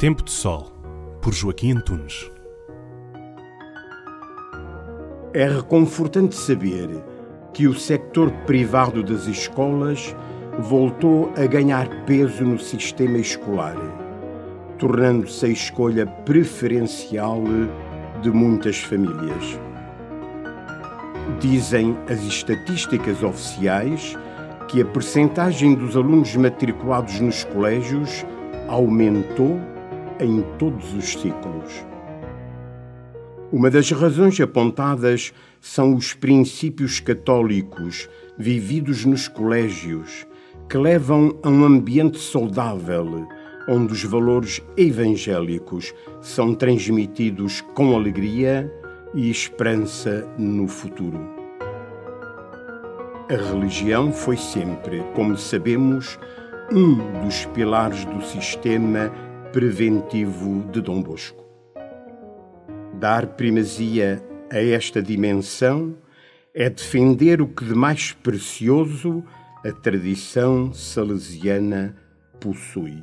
[0.00, 0.72] Tempo de Sol,
[1.20, 2.30] por Joaquim Antunes.
[5.34, 6.88] É reconfortante saber
[7.52, 10.16] que o sector privado das escolas
[10.58, 13.76] voltou a ganhar peso no sistema escolar,
[14.78, 17.42] tornando-se a escolha preferencial
[18.22, 19.60] de muitas famílias.
[21.40, 24.16] Dizem as estatísticas oficiais
[24.66, 28.24] que a percentagem dos alunos matriculados nos colégios
[28.66, 29.60] aumentou
[30.20, 31.84] em todos os ciclos.
[33.52, 40.26] Uma das razões apontadas são os princípios católicos vividos nos colégios,
[40.68, 43.26] que levam a um ambiente saudável,
[43.68, 48.72] onde os valores evangélicos são transmitidos com alegria
[49.14, 51.20] e esperança no futuro.
[53.28, 56.18] A religião foi sempre, como sabemos,
[56.72, 59.12] um dos pilares do sistema
[59.52, 61.44] preventivo de Dom Bosco.
[62.94, 65.96] Dar primazia a esta dimensão
[66.54, 69.24] é defender o que de mais precioso
[69.64, 71.96] a tradição salesiana
[72.40, 73.00] possui.